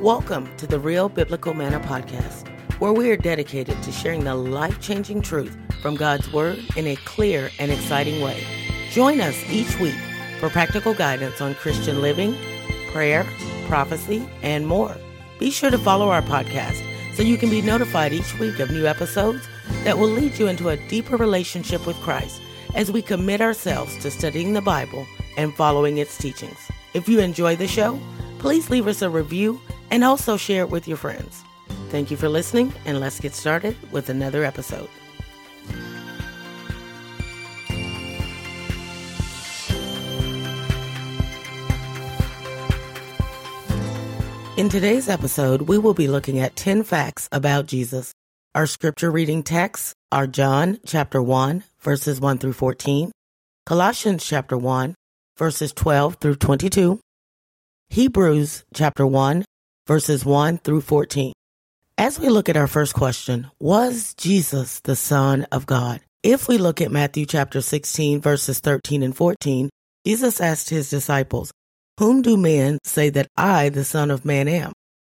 [0.00, 2.46] Welcome to the Real Biblical Manner Podcast,
[2.80, 6.96] where we are dedicated to sharing the life changing truth from God's Word in a
[6.96, 8.44] clear and exciting way.
[8.90, 9.96] Join us each week
[10.38, 12.36] for practical guidance on Christian living,
[12.92, 13.24] prayer,
[13.68, 14.94] prophecy, and more.
[15.38, 16.84] Be sure to follow our podcast
[17.14, 19.48] so you can be notified each week of new episodes
[19.84, 22.42] that will lead you into a deeper relationship with Christ
[22.74, 25.06] as we commit ourselves to studying the Bible
[25.38, 26.70] and following its teachings.
[26.92, 27.98] If you enjoy the show,
[28.38, 29.58] please leave us a review
[29.90, 31.42] and also share it with your friends.
[31.88, 34.88] Thank you for listening, and let's get started with another episode.
[44.56, 48.14] In today's episode, we will be looking at 10 facts about Jesus.
[48.54, 53.12] Our scripture reading texts are John chapter 1, verses 1 through 14,
[53.66, 54.94] Colossians chapter 1,
[55.36, 56.98] verses 12 through 22,
[57.90, 59.44] Hebrews chapter 1,
[59.86, 61.32] verses 1 through 14.
[61.98, 66.00] As we look at our first question, was Jesus the Son of God?
[66.22, 69.70] If we look at Matthew chapter 16, verses 13 and 14,
[70.04, 71.52] Jesus asked his disciples,
[71.98, 74.72] Whom do men say that I, the Son of Man, am?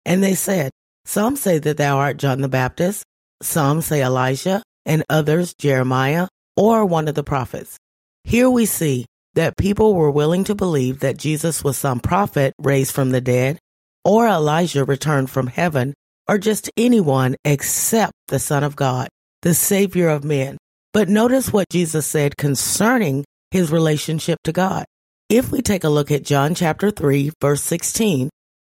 [0.06, 0.70] And they said,
[1.04, 3.04] Some say that thou art John the Baptist,
[3.42, 7.76] some say Elijah, and others Jeremiah, or one of the prophets.
[8.24, 12.94] Here we see that people were willing to believe that Jesus was some prophet raised
[12.94, 13.58] from the dead,
[14.04, 15.94] or Elijah returned from heaven,
[16.28, 19.08] or just anyone except the Son of God,
[19.42, 20.56] the Savior of men.
[20.92, 24.84] But notice what Jesus said concerning his relationship to God.
[25.28, 28.30] If we take a look at John chapter 3, verse 16,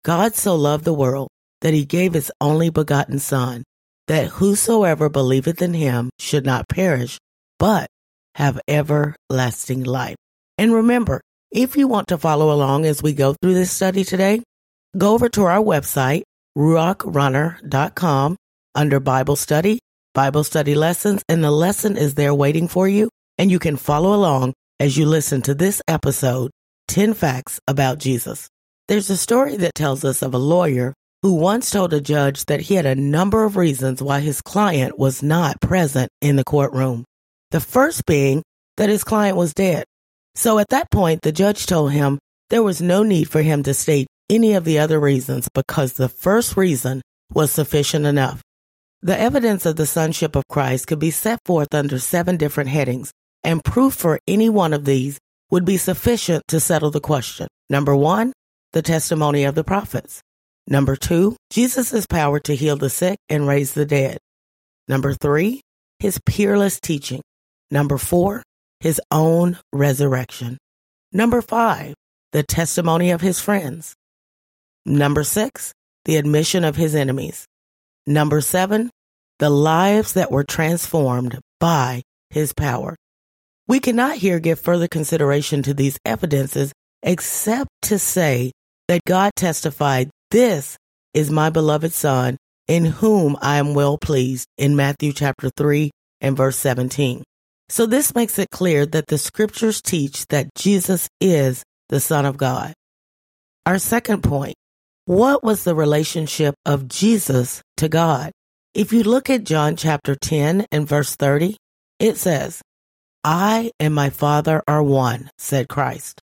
[0.05, 1.29] God so loved the world
[1.61, 3.63] that he gave his only begotten Son,
[4.09, 7.19] that whosoever believeth in him should not perish,
[7.59, 7.87] but
[8.35, 10.17] have everlasting life.
[10.59, 11.21] And remember,
[11.51, 14.43] if you want to follow along as we go through this study today,
[14.97, 16.23] go over to our website,
[16.57, 18.37] ruachrunner.com,
[18.75, 19.79] under Bible study,
[20.15, 23.09] Bible study lessons, and the lesson is there waiting for you.
[23.39, 26.51] And you can follow along as you listen to this episode
[26.89, 28.49] 10 Facts About Jesus.
[28.89, 30.93] There's a story that tells us of a lawyer
[31.23, 34.99] who once told a judge that he had a number of reasons why his client
[34.99, 37.05] was not present in the courtroom.
[37.53, 38.43] The first being
[38.77, 39.85] that his client was dead.
[40.35, 42.19] So at that point, the judge told him
[42.51, 46.09] there was no need for him to state any of the other reasons because the
[46.09, 47.03] first reason
[47.35, 48.41] was sufficient enough.
[49.03, 53.13] The evidence of the sonship of Christ could be set forth under seven different headings,
[53.45, 55.19] and proof for any one of these
[55.51, 57.47] would be sufficient to settle the question.
[57.69, 58.33] Number one,
[58.73, 60.23] the testimony of the prophets.
[60.67, 64.17] Number two, Jesus' power to heal the sick and raise the dead.
[64.89, 65.61] Number three,
[65.99, 67.21] his peerless teaching.
[67.71, 68.43] Number four,
[68.81, 70.57] his own resurrection.
[71.13, 71.95] Number five,
[72.33, 73.95] the testimony of his friends.
[74.85, 75.73] Number six,
[76.05, 77.47] the admission of his enemies.
[78.07, 78.91] Number seven,
[79.39, 82.97] the lives that were transformed by his power.
[83.69, 86.73] We cannot here give further consideration to these evidences
[87.03, 88.53] except to say
[88.89, 90.77] that God testified, This
[91.15, 96.37] is my beloved Son, in whom I am well pleased, in Matthew chapter 3 and
[96.37, 97.23] verse 17.
[97.69, 102.37] So this makes it clear that the scriptures teach that Jesus is the Son of
[102.37, 102.75] God.
[103.65, 104.55] Our second point,
[105.05, 108.31] what was the relationship of Jesus to God?
[108.73, 111.57] If you look at John chapter 10 and verse 30,
[111.99, 112.63] it says,
[113.25, 116.21] I and my Father are one, said Christ.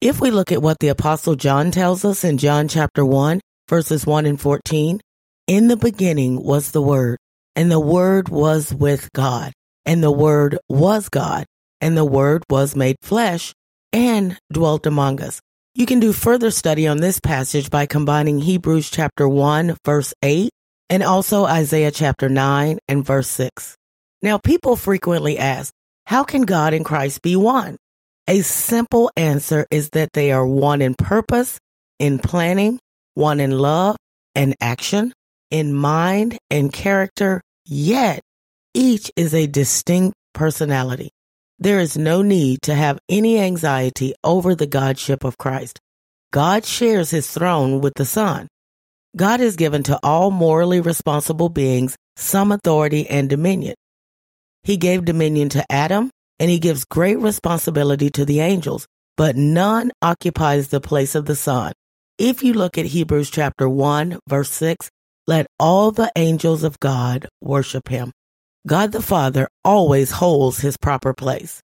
[0.00, 4.06] If we look at what the apostle John tells us in John chapter 1, verses
[4.06, 5.00] 1 and 14,
[5.46, 7.18] in the beginning was the Word,
[7.56, 9.52] and the Word was with God,
[9.84, 11.46] and the Word was God,
[11.80, 13.52] and the Word was made flesh
[13.92, 15.40] and dwelt among us.
[15.76, 20.52] You can do further study on this passage by combining Hebrews chapter 1 verse 8
[20.88, 23.74] and also Isaiah chapter 9 and verse 6.
[24.22, 25.72] Now people frequently ask,
[26.06, 27.76] how can God and Christ be one?
[28.28, 31.58] A simple answer is that they are one in purpose,
[31.98, 32.78] in planning,
[33.14, 33.96] one in love
[34.36, 35.12] and action,
[35.50, 38.20] in mind and character, yet
[38.74, 41.10] each is a distinct personality.
[41.58, 45.78] There is no need to have any anxiety over the Godship of Christ.
[46.32, 48.48] God shares his throne with the Son.
[49.16, 53.76] God has given to all morally responsible beings some authority and dominion.
[54.64, 56.10] He gave dominion to Adam,
[56.40, 58.86] and he gives great responsibility to the angels,
[59.16, 61.72] but none occupies the place of the Son.
[62.18, 64.88] If you look at Hebrews chapter 1, verse 6,
[65.26, 68.10] let all the angels of God worship him.
[68.66, 71.60] God the Father always holds his proper place.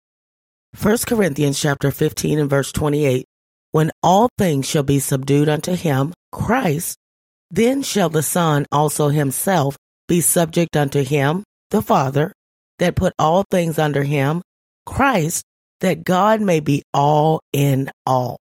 [0.82, 3.26] 1 Corinthians chapter 15 and verse 28.
[3.72, 6.98] When all things shall be subdued unto him, Christ,
[7.50, 9.78] then shall the Son also himself
[10.10, 12.34] be subject unto him, the Father,
[12.80, 14.42] that put all things under him,
[14.86, 15.44] Christ,
[15.80, 18.38] that God may be all in all.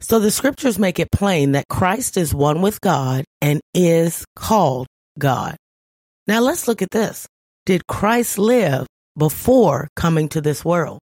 [0.00, 4.86] So the scriptures make it plain that Christ is one with God and is called
[5.18, 5.56] God.
[6.26, 7.26] Now let's look at this.
[7.66, 8.86] Did Christ live
[9.18, 11.00] before coming to this world?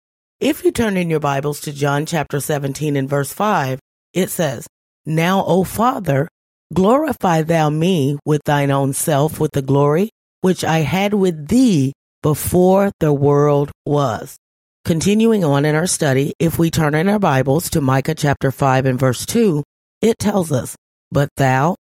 [0.40, 3.78] If you turn in your Bibles to John chapter 17 and verse 5,
[4.14, 4.66] it says,
[5.04, 6.30] Now, O Father,
[6.72, 10.08] glorify thou me with thine own self with the glory
[10.40, 11.92] which I had with thee
[12.22, 14.38] before the world was.
[14.86, 18.86] Continuing on in our study, if we turn in our Bibles to Micah chapter 5
[18.86, 19.62] and verse 2,
[20.00, 20.74] it tells us,
[21.10, 21.76] But thou,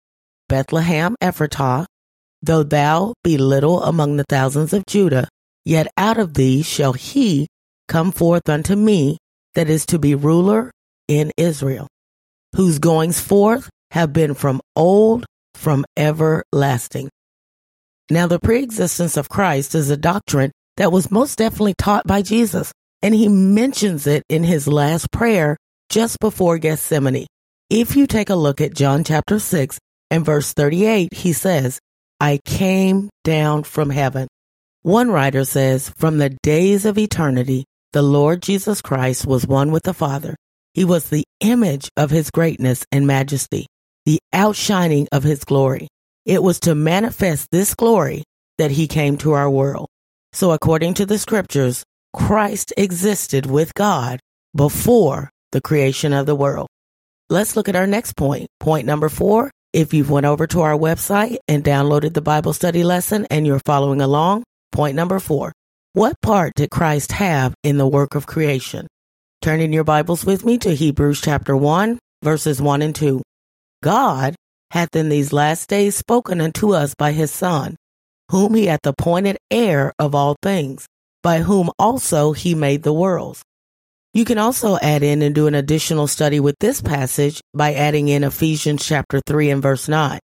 [0.49, 1.87] Bethlehem Ephratah,
[2.45, 5.29] though thou be little among the thousands of Judah,
[5.65, 7.47] yet out of thee shall he
[7.89, 9.19] come forth unto me
[9.55, 10.71] that is to be ruler
[11.09, 11.89] in Israel,
[12.57, 15.25] whose goings forth have been from old,
[15.55, 17.09] from everlasting.
[18.11, 22.73] Now, the preexistence of Christ is a doctrine that was most definitely taught by Jesus
[23.05, 25.59] and he mentions it in his last prayer
[25.91, 27.27] just before Gethsemane.
[27.69, 29.79] If you take a look at John chapter 6
[30.11, 31.79] and verse 38, he says,
[32.25, 34.29] I came down from heaven.
[34.81, 39.83] One writer says, From the days of eternity, the Lord Jesus Christ was one with
[39.83, 40.35] the Father.
[40.73, 43.67] He was the image of his greatness and majesty,
[44.07, 45.89] the outshining of his glory.
[46.25, 48.25] It was to manifest this glory
[48.57, 49.89] that he came to our world.
[50.33, 51.85] So according to the scriptures,
[52.15, 54.19] Christ existed with God
[54.57, 56.69] before the creation of the world.
[57.29, 58.47] Let's look at our next point.
[58.61, 59.51] Point number four.
[59.75, 63.59] If you've went over to our website and downloaded the Bible study lesson and you're
[63.67, 65.53] following along, point number four.
[65.95, 68.87] What part did Christ have in the work of creation?
[69.43, 73.21] Turn in your Bibles with me to Hebrews chapter 1, verses 1 and 2.
[73.83, 74.37] God
[74.71, 77.75] hath in these last days spoken unto us by his Son,
[78.31, 80.87] whom he hath appointed heir of all things
[81.25, 83.43] by whom also he made the worlds.
[84.15, 88.07] You can also add in and do an additional study with this passage by adding
[88.07, 90.21] in Ephesians chapter 3 and verse 9.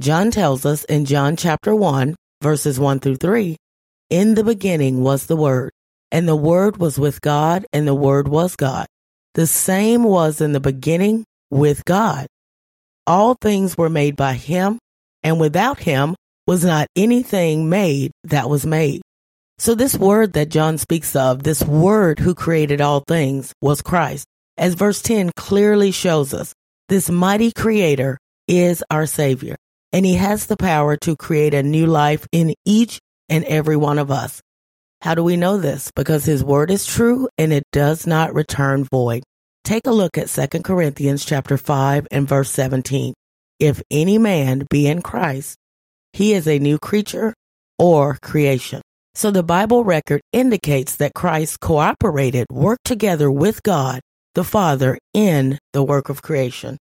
[0.00, 3.58] John tells us in John chapter 1, verses 1 through 3,
[4.08, 5.70] In the beginning was the Word,
[6.10, 8.86] and the Word was with God, and the Word was God.
[9.34, 12.26] The same was in the beginning with God.
[13.06, 14.78] All things were made by Him,
[15.22, 16.16] and without Him
[16.46, 19.02] was not anything made that was made.
[19.60, 24.24] So this word that John speaks of, this word who created all things was Christ.
[24.56, 26.54] As verse 10 clearly shows us,
[26.88, 28.16] this mighty creator
[28.48, 29.56] is our savior
[29.92, 33.98] and he has the power to create a new life in each and every one
[33.98, 34.40] of us.
[35.02, 35.92] How do we know this?
[35.94, 39.24] Because his word is true and it does not return void.
[39.64, 43.12] Take a look at 2 Corinthians chapter 5 and verse 17.
[43.58, 45.58] If any man be in Christ,
[46.14, 47.34] he is a new creature
[47.78, 48.80] or creation.
[49.14, 54.00] So the Bible record indicates that Christ cooperated, worked together with God,
[54.34, 56.78] the Father, in the work of creation.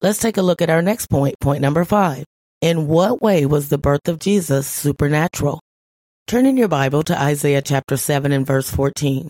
[0.00, 2.24] Let's take a look at our next point, point number five.
[2.62, 5.60] In what way was the birth of Jesus supernatural?
[6.26, 9.28] Turn in your Bible to Isaiah chapter 7 and verse 14.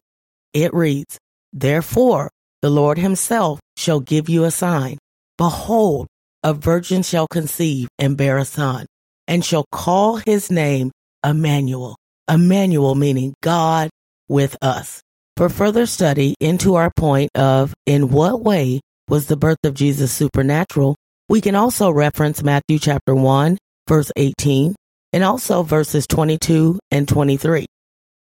[0.53, 1.19] It reads,
[1.53, 2.31] Therefore,
[2.63, 4.99] the Lord himself shall give you a sign.
[5.39, 6.07] Behold,
[6.43, 8.87] a virgin shall conceive and bear a son,
[9.27, 10.91] and shall call his name
[11.25, 11.97] Emmanuel.
[12.31, 13.91] Emmanuel meaning God
[14.29, 15.03] with us.
[15.37, 20.13] For further study into our point of in what way was the birth of Jesus
[20.13, 20.95] supernatural,
[21.29, 23.59] we can also reference Matthew chapter 1,
[23.89, 24.75] verse 18,
[25.13, 27.67] and also verses 22 and 23.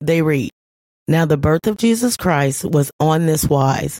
[0.01, 0.51] They read,
[1.08, 4.00] Now the birth of Jesus Christ was on this wise.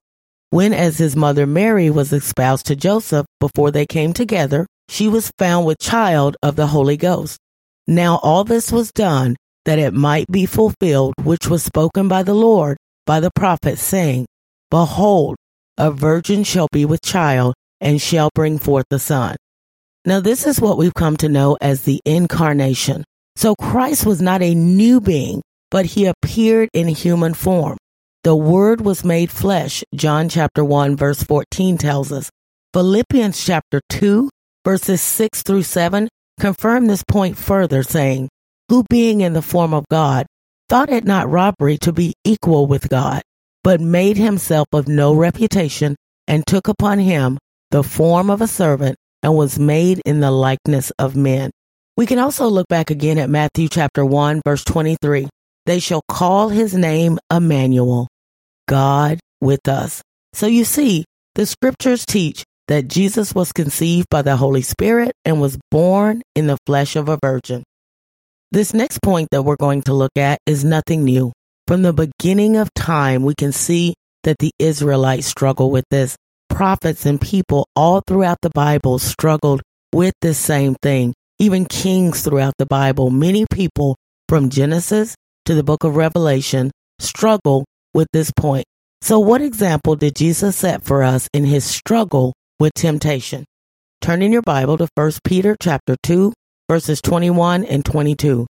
[0.52, 5.32] When as his mother Mary was espoused to Joseph before they came together, she was
[5.38, 7.38] found with child of the Holy Ghost.
[7.88, 9.36] Now all this was done
[9.68, 14.26] that it might be fulfilled which was spoken by the Lord by the prophet, saying,
[14.72, 15.36] Behold,
[15.78, 19.36] a virgin shall be with child and shall bring forth a son.
[20.06, 23.04] Now, this is what we've come to know as the incarnation.
[23.36, 27.78] So, Christ was not a new being, but he appeared in human form.
[28.24, 32.30] The Word was made flesh, John chapter 1, verse 14 tells us.
[32.74, 34.30] Philippians chapter 2,
[34.64, 36.08] verses 6 through 7
[36.40, 38.30] confirm this point further, saying,
[38.70, 40.26] who being in the form of God,
[40.70, 43.22] thought it not robbery to be equal with God,
[43.64, 45.96] but made himself of no reputation,
[46.28, 47.38] and took upon him
[47.72, 51.52] the form of a servant, and was made in the likeness of men.
[51.96, 55.28] We can also look back again at Matthew chapter 1, verse 23.
[55.66, 58.08] They shall call his name Emmanuel,
[58.68, 60.02] God with us.
[60.34, 61.06] So you see,
[61.36, 66.48] the scriptures teach that Jesus was conceived by the Holy Spirit and was born in
[66.48, 67.64] the flesh of a virgin.
[68.50, 71.34] This next point that we're going to look at is nothing new.
[71.68, 76.16] From the beginning of time, we can see that the Israelites struggle with this.
[76.50, 79.62] Prophets and people all throughout the Bible struggled
[79.92, 81.14] with this same thing.
[81.40, 83.98] Even kings throughout the Bible, many people
[84.30, 85.14] from Genesis
[85.44, 88.66] to the book of Revelation struggle with this point.
[89.02, 93.44] So what example did Jesus set for us in his struggle with temptation?
[94.00, 96.32] Turn in your Bible to 1 Peter chapter 2
[96.70, 98.46] verses 21 and 22.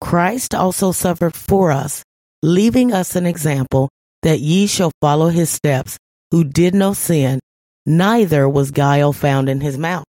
[0.00, 2.02] Christ also suffered for us,
[2.42, 3.88] leaving us an example
[4.22, 5.96] that ye shall follow his steps,
[6.30, 7.40] who did no sin,
[7.86, 10.04] neither was guile found in his mouth.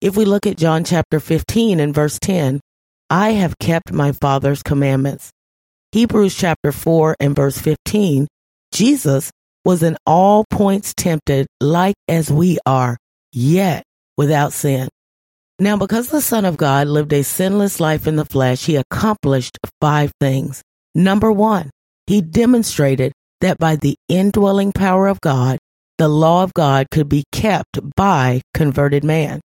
[0.00, 2.60] If we look at John chapter 15 and verse 10,
[3.08, 5.30] I have kept my Father's commandments.
[5.92, 8.26] Hebrews chapter 4 and verse 15,
[8.72, 9.30] Jesus
[9.64, 12.96] was in all points tempted like as we are,
[13.32, 13.84] yet
[14.16, 14.88] without sin.
[15.58, 19.58] Now, because the Son of God lived a sinless life in the flesh, he accomplished
[19.80, 20.62] five things.
[20.94, 21.70] Number one,
[22.06, 25.58] he demonstrated that by the indwelling power of God,
[25.96, 29.40] the law of God could be kept by converted man.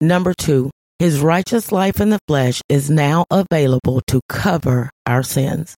[0.00, 5.76] Number two, his righteous life in the flesh is now available to cover our sins.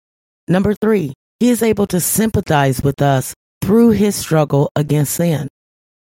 [0.48, 5.50] Number three, he is able to sympathize with us through his struggle against sin.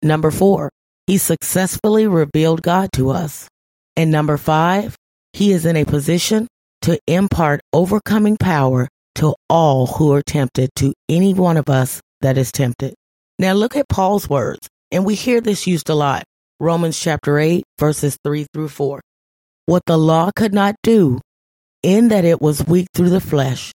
[0.01, 0.69] Number four,
[1.07, 3.49] he successfully revealed God to us.
[3.97, 4.95] And number five,
[5.33, 6.47] he is in a position
[6.81, 12.37] to impart overcoming power to all who are tempted, to any one of us that
[12.37, 12.93] is tempted.
[13.39, 16.23] Now look at Paul's words, and we hear this used a lot.
[16.59, 19.01] Romans chapter 8, verses 3 through 4.
[19.65, 21.19] What the law could not do,
[21.81, 23.71] in that it was weak through the flesh,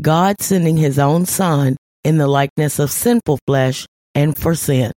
[0.00, 4.92] God sending his own Son in the likeness of sinful flesh and for sin,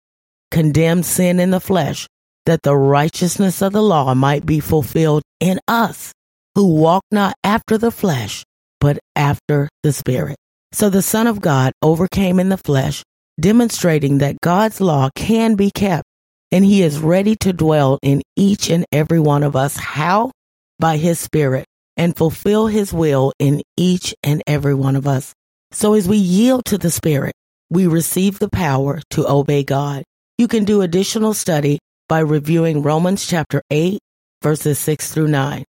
[0.51, 2.07] condemned sin in the flesh
[2.45, 6.11] that the righteousness of the law might be fulfilled in us
[6.55, 8.43] who walk not after the flesh,
[8.79, 10.37] but after the Spirit.
[10.71, 13.03] So the Son of God overcame in the flesh,
[13.39, 16.05] demonstrating that God's law can be kept,
[16.51, 19.75] and he is ready to dwell in each and every one of us.
[19.75, 20.31] How?
[20.79, 21.65] By his Spirit,
[21.97, 25.33] and fulfill his will in each and every one of us.
[25.71, 27.33] So as we yield to the Spirit,
[27.69, 30.03] we receive the power to obey God.
[30.37, 33.99] You can do additional study by reviewing Romans chapter 8,
[34.41, 35.63] verses 6 through 9.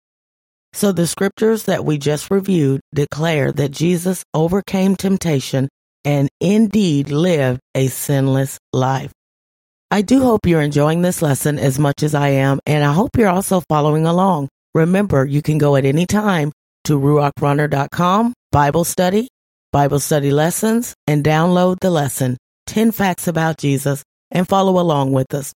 [0.72, 5.68] So the scriptures that we just reviewed declare that Jesus overcame temptation
[6.04, 9.10] and indeed lived a sinless life.
[9.90, 13.16] I do hope you're enjoying this lesson as much as I am, and I hope
[13.16, 14.48] you're also following along.
[14.74, 16.52] Remember, you can go at any time
[16.84, 19.28] to ruachrunner.com, Bible study,
[19.72, 25.32] Bible study lessons, and download the lesson, 10 Facts About Jesus, and follow along with
[25.32, 25.52] us.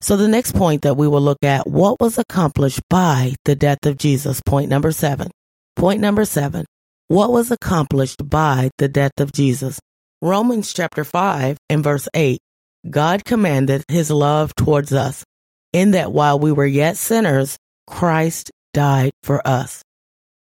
[0.00, 3.84] So the next point that we will look at, what was accomplished by the death
[3.84, 4.40] of Jesus?
[4.46, 5.28] Point number seven.
[5.76, 6.66] Point number seven.
[7.08, 9.80] What was accomplished by the death of Jesus?
[10.22, 12.38] Romans chapter 5 and verse 8.
[12.88, 15.24] God commanded his love towards us
[15.72, 19.82] in that while we were yet sinners, Christ died for us.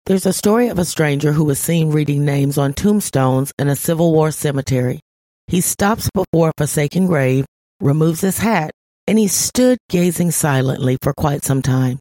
[0.07, 3.77] There's a story of a stranger who was seen reading names on tombstones in a
[3.77, 5.01] Civil War cemetery.
[5.49, 7.45] He stops before a forsaken grave,
[7.81, 8.71] removes his hat,
[9.07, 11.99] and he stood gazing silently for quite some time.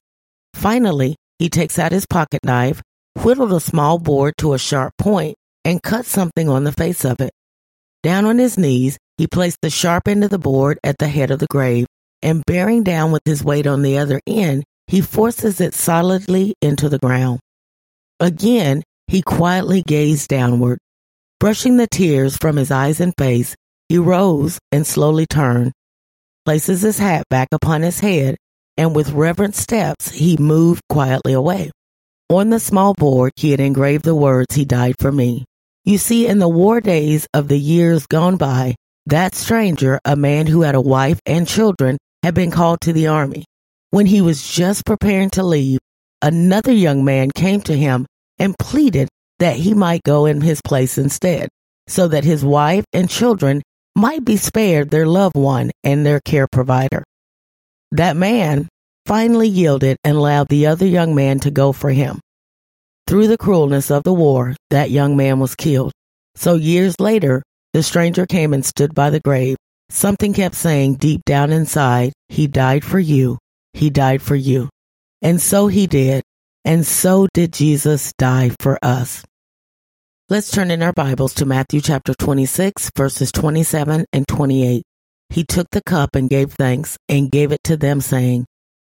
[0.54, 2.82] Finally, he takes out his pocket knife,
[3.22, 7.20] whittled a small board to a sharp point, and cut something on the face of
[7.20, 7.32] it.
[8.04, 11.32] Down on his knees, he placed the sharp end of the board at the head
[11.32, 11.86] of the grave,
[12.22, 16.90] and bearing down with his weight on the other end, he forces it solidly into
[16.90, 17.40] the ground.
[18.20, 20.80] Again, he quietly gazed downward.
[21.40, 23.56] Brushing the tears from his eyes and face,
[23.90, 25.72] he rose and slowly turned,
[26.46, 28.36] places his hat back upon his head,
[28.78, 31.72] and with reverent steps he moved quietly away.
[32.30, 35.46] On the small board he had engraved the words, He died for me.
[35.84, 38.76] You see, in the war days of the years gone by,
[39.06, 43.08] that stranger, a man who had a wife and children, had been called to the
[43.08, 43.46] army.
[43.92, 45.80] When he was just preparing to leave,
[46.24, 48.08] another young man came to him
[48.40, 51.50] and pleaded that he might go in his place instead,
[51.88, 53.62] so that his wife and children
[53.96, 57.04] might be spared their loved one and their care provider.
[57.92, 58.68] That man
[59.06, 62.20] finally yielded and allowed the other young man to go for him.
[63.08, 65.92] Through the cruelness of the war, that young man was killed.
[66.36, 69.58] So years later, the stranger came and stood by the grave.
[69.90, 73.38] Something kept saying deep down inside, He died for you.
[73.74, 74.70] He died for you.
[75.22, 76.24] And so he did.
[76.64, 79.24] And so did Jesus die for us.
[80.28, 84.82] Let's turn in our Bibles to Matthew chapter 26, verses 27 and 28.
[85.30, 88.48] he took the cup and gave thanks and gave it to them, saying,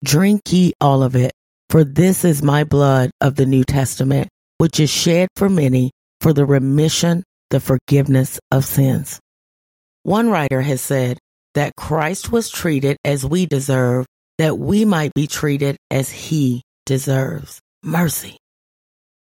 [0.05, 1.33] Drink ye all of it,
[1.69, 4.29] for this is my blood of the New Testament,
[4.59, 5.91] which is shed for many
[6.21, 9.19] for the remission, the forgiveness of sins.
[10.05, 11.19] One writer has said
[11.55, 14.07] that Christ was treated as we deserve,
[14.39, 17.59] that we might be treated as he deserves.
[17.83, 18.39] Mercy.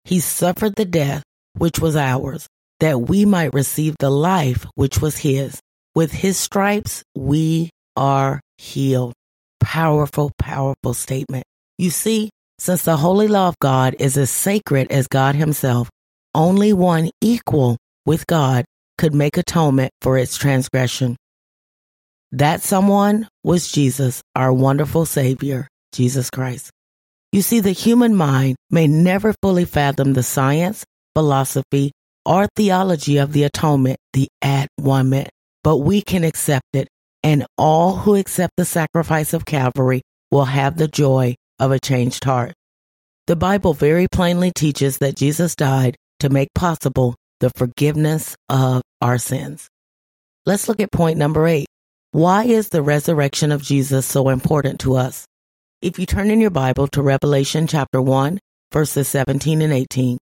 [0.04, 1.22] He suffered the death
[1.56, 2.46] which was ours,
[2.80, 5.60] that we might receive the life which was his.
[5.94, 9.12] With his stripes, we are healed.
[9.60, 11.44] Powerful, powerful statement.
[11.78, 15.88] You see, since the holy law of God is as sacred as God himself,
[16.34, 18.64] only one equal with God
[18.98, 21.16] could make atonement for its transgression.
[22.32, 26.70] That someone was Jesus, our wonderful Savior, Jesus Christ.
[27.32, 31.92] You see, the human mind may never fully fathom the science, philosophy,
[32.24, 35.24] or theology of the atonement, the at one
[35.62, 36.88] but we can accept it,
[37.22, 42.24] and all who accept the sacrifice of Calvary will have the joy of a changed
[42.24, 42.52] heart.
[43.26, 49.16] The Bible very plainly teaches that Jesus died to make possible the forgiveness of our
[49.18, 49.68] sins.
[50.44, 51.66] Let's look at point number eight.
[52.12, 55.24] Why is the resurrection of Jesus so important to us?
[55.80, 58.38] If you turn in your Bible to Revelation chapter 1,
[58.72, 60.18] verses 17 and 18,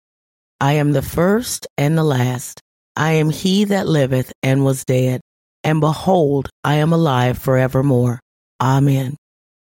[0.61, 2.61] I am the first and the last.
[2.95, 5.23] I am he that liveth and was dead.
[5.65, 8.21] And behold, I am alive forevermore.
[8.61, 9.17] Amen.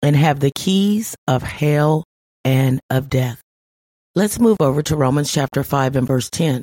[0.01, 2.03] And have the keys of hell
[2.43, 3.41] and of death.
[4.15, 6.61] Let's move over to Romans chapter 5 and verse 10.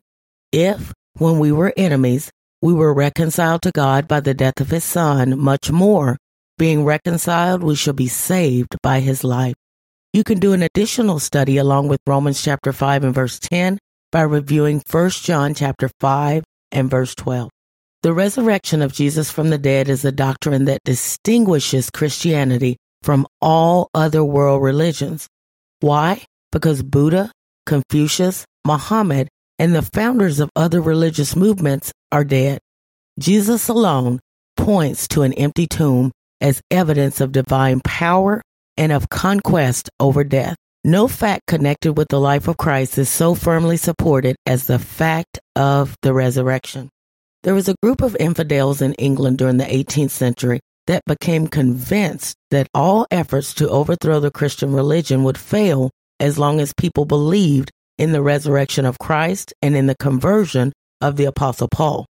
[0.52, 2.30] If, when we were enemies,
[2.60, 6.18] we were reconciled to God by the death of his Son, much more,
[6.58, 9.54] being reconciled, we shall be saved by his life.
[10.12, 13.78] You can do an additional study along with Romans chapter 5 and verse 10
[14.10, 17.50] by reviewing 1 John chapter 5 and verse 12.
[18.02, 23.88] The resurrection of Jesus from the dead is a doctrine that distinguishes Christianity from all
[23.94, 25.26] other world religions.
[25.80, 26.22] Why?
[26.52, 27.32] Because Buddha,
[27.66, 32.60] Confucius, Muhammad, and the founders of other religious movements are dead.
[33.18, 34.20] Jesus alone
[34.56, 38.42] points to an empty tomb as evidence of divine power
[38.76, 40.56] and of conquest over death.
[40.84, 45.38] No fact connected with the life of Christ is so firmly supported as the fact
[45.56, 46.88] of the resurrection.
[47.42, 52.36] There was a group of infidels in England during the 18th century that became convinced
[52.50, 57.70] that all efforts to overthrow the Christian religion would fail as long as people believed
[57.98, 62.06] in the resurrection of Christ and in the conversion of the Apostle Paul.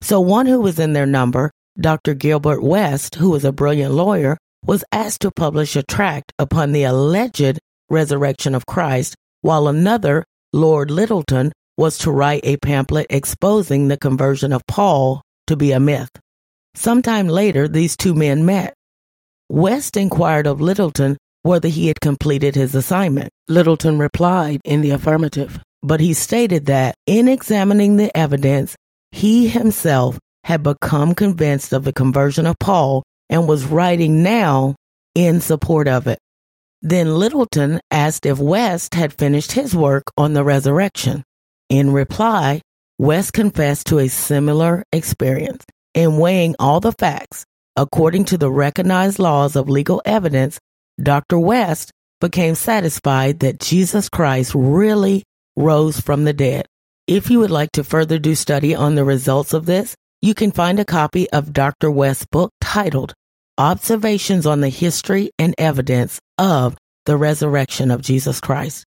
[0.00, 2.14] So, one who was in their number, Dr.
[2.14, 6.84] Gilbert West, who was a brilliant lawyer, was asked to publish a tract upon the
[6.84, 7.58] alleged
[7.90, 14.52] resurrection of Christ, while another, Lord Lyttelton, was to write a pamphlet exposing the conversion
[14.52, 16.10] of Paul to be a myth.
[16.74, 18.74] Sometime later, these two men met.
[19.48, 23.30] West inquired of Lyttelton whether he had completed his assignment.
[23.48, 28.76] Lyttelton replied in the affirmative, but he stated that in examining the evidence,
[29.12, 34.74] he himself had become convinced of the conversion of Paul and was writing now
[35.14, 36.18] in support of it.
[36.82, 41.24] Then Lyttelton asked if West had finished his work on the resurrection.
[41.68, 42.62] In reply,
[42.98, 45.64] West confessed to a similar experience.
[45.94, 50.58] In weighing all the facts, according to the recognized laws of legal evidence,
[51.02, 51.38] Dr.
[51.38, 55.24] West became satisfied that Jesus Christ really
[55.56, 56.66] rose from the dead.
[57.06, 60.52] If you would like to further do study on the results of this, you can
[60.52, 61.90] find a copy of Dr.
[61.90, 63.14] West's book titled
[63.58, 68.84] Observations on the History and Evidence of the Resurrection of Jesus Christ.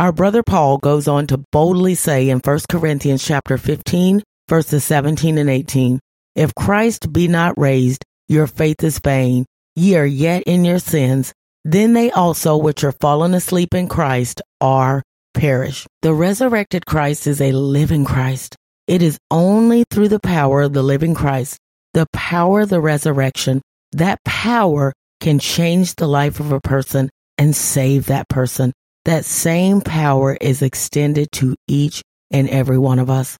[0.00, 5.38] Our brother Paul goes on to boldly say in 1 Corinthians chapter 15, verses 17
[5.38, 6.00] and 18,
[6.34, 9.46] If Christ be not raised, your faith is vain,
[9.76, 11.32] ye are yet in your sins,
[11.64, 15.00] then they also which are fallen asleep in Christ are
[15.32, 15.86] perished.
[16.02, 18.56] The resurrected Christ is a living Christ.
[18.88, 21.56] It is only through the power of the living Christ,
[21.94, 27.54] the power of the resurrection, that power can change the life of a person and
[27.54, 28.72] save that person
[29.06, 33.38] that same power is extended to each and every one of us.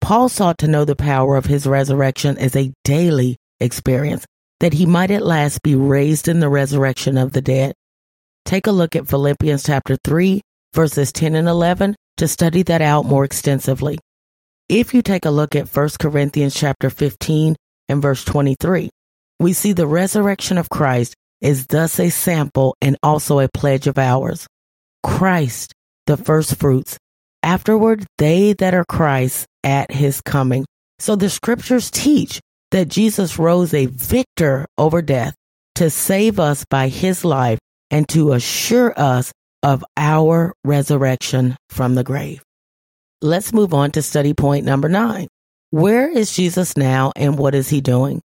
[0.00, 4.24] Paul sought to know the power of his resurrection as a daily experience,
[4.60, 7.74] that he might at last be raised in the resurrection of the dead.
[8.46, 10.40] Take a look at Philippians chapter 3,
[10.72, 13.98] verses 10 and 11 to study that out more extensively.
[14.70, 17.56] If you take a look at 1 Corinthians chapter 15
[17.90, 18.88] and verse 23,
[19.38, 23.98] we see the resurrection of Christ is thus a sample and also a pledge of
[23.98, 24.46] ours.
[25.02, 25.72] Christ,
[26.06, 26.96] the first fruits.
[27.42, 30.64] Afterward, they that are Christ at his coming.
[30.98, 35.34] So the scriptures teach that Jesus rose a victor over death
[35.74, 37.58] to save us by his life
[37.90, 42.42] and to assure us of our resurrection from the grave.
[43.20, 45.28] Let's move on to study point number nine.
[45.70, 48.20] Where is Jesus now and what is he doing?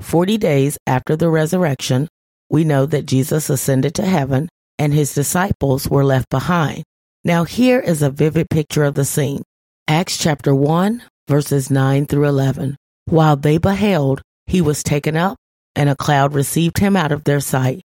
[0.00, 2.08] 40 days after the resurrection,
[2.48, 6.84] we know that Jesus ascended to heaven and his disciples were left behind.
[7.22, 9.42] Now, here is a vivid picture of the scene.
[9.86, 12.76] Acts chapter 1, verses 9 through 11.
[13.04, 15.36] While they beheld, he was taken up,
[15.76, 17.82] and a cloud received him out of their sight.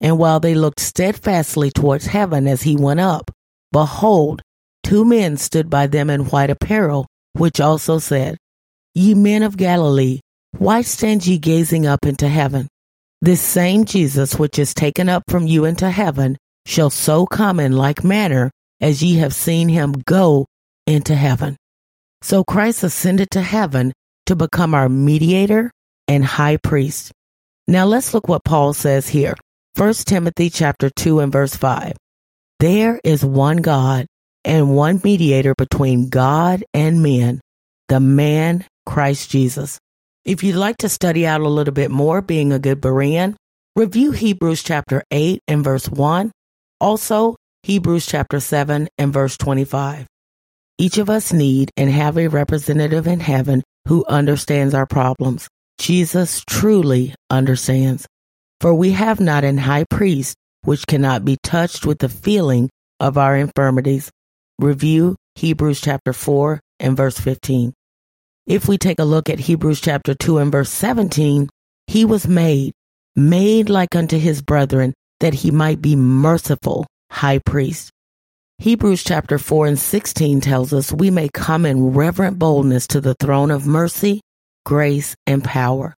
[0.00, 3.30] And while they looked steadfastly towards heaven as he went up,
[3.70, 4.40] behold,
[4.82, 8.38] two men stood by them in white apparel, which also said,
[8.94, 10.20] Ye men of Galilee,
[10.52, 12.68] why stand ye gazing up into heaven?
[13.22, 16.36] This same Jesus which is taken up from you into heaven
[16.66, 20.46] shall so come in like manner as ye have seen him go
[20.86, 21.56] into heaven.
[22.22, 23.92] So Christ ascended to heaven
[24.26, 25.70] to become our mediator
[26.08, 27.12] and high priest.
[27.68, 29.34] Now let's look what Paul says here.
[29.76, 31.92] 1 Timothy chapter 2 and verse 5.
[32.58, 34.06] There is one God
[34.44, 37.40] and one mediator between God and men,
[37.88, 39.78] the man Christ Jesus.
[40.24, 43.36] If you'd like to study out a little bit more being a good Berean,
[43.74, 46.30] review Hebrews chapter 8 and verse 1.
[46.78, 50.06] Also, Hebrews chapter 7 and verse 25.
[50.76, 55.48] Each of us need and have a representative in heaven who understands our problems.
[55.78, 58.06] Jesus truly understands.
[58.60, 63.16] For we have not an high priest which cannot be touched with the feeling of
[63.16, 64.10] our infirmities.
[64.58, 67.72] Review Hebrews chapter 4 and verse 15.
[68.50, 71.48] If we take a look at Hebrews chapter 2 and verse 17,
[71.86, 72.72] he was made,
[73.14, 77.92] made like unto his brethren, that he might be merciful high priest.
[78.58, 83.14] Hebrews chapter 4 and 16 tells us we may come in reverent boldness to the
[83.20, 84.20] throne of mercy,
[84.66, 85.94] grace, and power.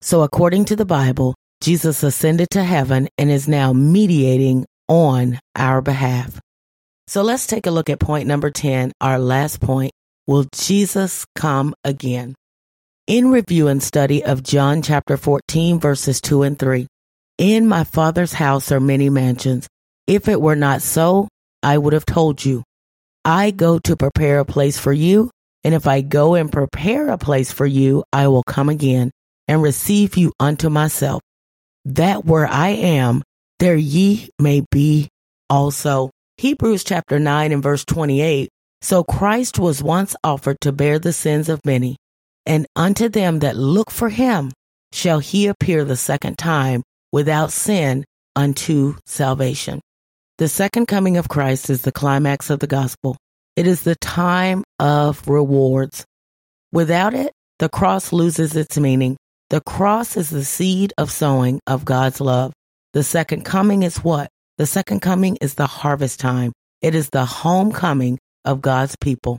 [0.00, 5.82] So, according to the Bible, Jesus ascended to heaven and is now mediating on our
[5.82, 6.40] behalf.
[7.06, 9.92] So, let's take a look at point number 10, our last point.
[10.28, 12.36] Will Jesus come again?
[13.08, 16.86] In review and study of John chapter 14, verses 2 and 3,
[17.38, 19.66] in my Father's house are many mansions.
[20.06, 21.26] If it were not so,
[21.60, 22.62] I would have told you.
[23.24, 25.28] I go to prepare a place for you,
[25.64, 29.10] and if I go and prepare a place for you, I will come again
[29.48, 31.20] and receive you unto myself,
[31.84, 33.24] that where I am,
[33.58, 35.08] there ye may be
[35.50, 36.12] also.
[36.36, 38.48] Hebrews chapter 9 and verse 28.
[38.82, 41.96] So Christ was once offered to bear the sins of many,
[42.44, 44.50] and unto them that look for him
[44.92, 49.80] shall he appear the second time without sin unto salvation.
[50.38, 53.16] The second coming of Christ is the climax of the gospel.
[53.54, 56.04] It is the time of rewards.
[56.72, 59.16] Without it, the cross loses its meaning.
[59.50, 62.52] The cross is the seed of sowing of God's love.
[62.94, 64.28] The second coming is what?
[64.58, 66.52] The second coming is the harvest time.
[66.80, 69.38] It is the homecoming of God's people.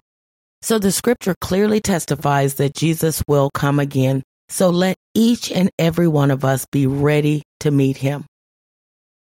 [0.62, 4.24] So the scripture clearly testifies that Jesus will come again.
[4.50, 8.26] So let each and every one of us be ready to meet him.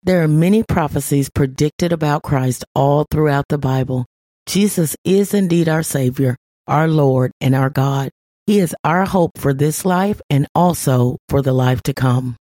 [0.01, 4.05] There are many prophecies predicted about Christ all throughout the Bible.
[4.45, 6.35] Jesus is indeed our Savior,
[6.67, 8.09] our Lord, and our God.
[8.47, 12.35] He is our hope for this life and also for the life to come.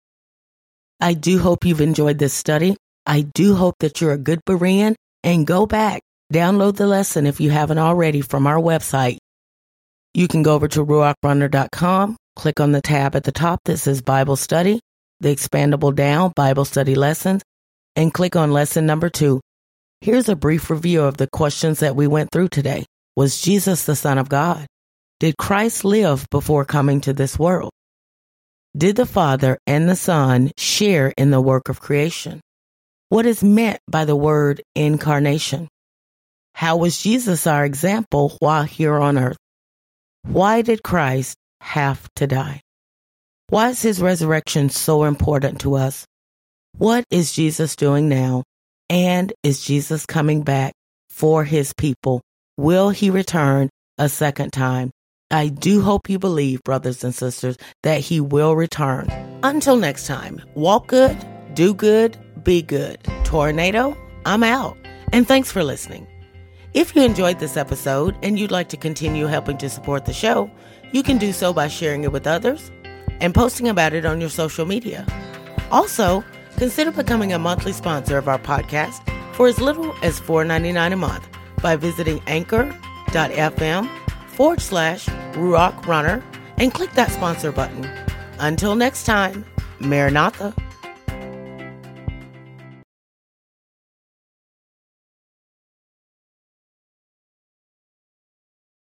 [1.01, 2.77] I do hope you've enjoyed this study.
[3.07, 7.41] I do hope that you're a good Berean and go back, download the lesson if
[7.41, 9.19] you haven't already from our website.
[10.15, 14.01] You can go over to ruachrunner.com, click on the tab at the top that says
[14.01, 14.81] Bible Study,
[15.21, 17.43] the expandable down Bible study lessons,
[17.97, 19.41] and click on lesson number two.
[20.01, 22.85] Here's a brief review of the questions that we went through today.
[23.17, 24.67] Was Jesus the Son of God?
[25.21, 27.71] Did Christ live before coming to this world?
[28.77, 32.41] Did the Father and the Son share in the work of creation?
[33.09, 35.69] What is meant by the word incarnation?
[36.55, 39.37] How was Jesus our example while here on earth?
[40.23, 42.61] Why did Christ have to die?
[43.49, 46.07] Why is his resurrection so important to us?
[46.79, 48.45] What is Jesus doing now?
[48.89, 50.73] And is Jesus coming back
[51.11, 52.21] for his people?
[52.57, 54.93] Will he return a second time?
[55.33, 59.09] I do hope you believe, brothers and sisters, that he will return.
[59.43, 61.17] Until next time, walk good,
[61.55, 63.03] do good, be good.
[63.25, 64.77] Tornado, I'm out.
[65.13, 66.07] And thanks for listening.
[66.75, 70.51] If you enjoyed this episode and you'd like to continue helping to support the show,
[70.91, 72.73] you can do so by sharing it with others
[73.21, 75.07] and posting about it on your social media.
[75.71, 76.25] Also,
[76.57, 81.29] consider becoming a monthly sponsor of our podcast for as little as $4.99 a month
[81.63, 83.89] by visiting anchor.fm
[84.31, 86.25] forward slash Ruach Runner
[86.59, 87.89] and click that sponsor button.
[88.41, 89.45] Until next time,
[89.79, 90.53] Maranatha.